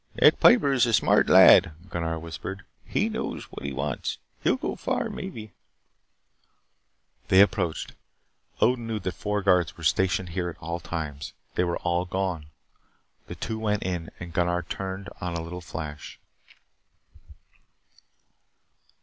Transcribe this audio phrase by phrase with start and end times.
[0.15, 2.63] "That Piper is a smart lad," Gunnar whispered.
[2.85, 4.17] "He knows what he wants.
[4.43, 5.53] He'll go far maybe."
[7.27, 7.91] They approached.
[8.59, 11.33] Odin knew that four guards were stationed here at all times.
[11.53, 12.47] They were all gone.
[13.27, 16.19] The two went in, Gunnar turned on a little flash.